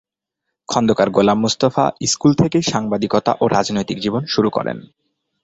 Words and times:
Khandakar 0.69 1.09
Golam 1.09 1.37
Mostafa 1.41 1.85
school 2.05 2.31
থেকেই 2.35 2.63
সাংবাদিকতা 2.63 3.31
ও 3.41 3.45
রাজনৈতিক 3.47 3.97
জীবন 3.99 4.23
শুরু 4.25 4.49
করেন। 4.49 4.77